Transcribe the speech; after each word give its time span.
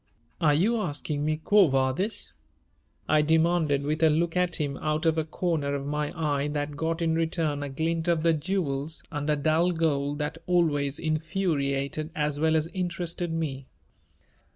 "Are 0.41 0.55
you 0.55 0.77
asking 0.77 1.23
me 1.23 1.37
quo 1.37 1.67
vadis?" 1.67 2.33
I 3.07 3.21
demanded, 3.21 3.83
with 3.83 4.01
a 4.01 4.09
look 4.09 4.35
at 4.35 4.55
him 4.55 4.77
out 4.77 5.05
of 5.05 5.15
a 5.15 5.23
corner 5.23 5.75
of 5.75 5.85
my 5.85 6.11
eye 6.19 6.47
that 6.47 6.75
got 6.75 7.03
in 7.03 7.13
return 7.13 7.61
a 7.61 7.69
glint 7.69 8.07
of 8.07 8.23
the 8.23 8.33
jewels 8.33 9.03
under 9.11 9.35
dull 9.35 9.71
gold 9.73 10.17
that 10.17 10.39
always 10.47 10.97
infuriated 10.97 12.09
as 12.15 12.39
well 12.39 12.55
as 12.55 12.65
interested 12.73 13.31
me. 13.31 13.67